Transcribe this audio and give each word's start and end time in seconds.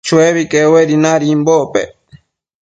Chuebi 0.05 0.43
quebuedi 0.51 0.95
nadimbocpec 0.97 1.89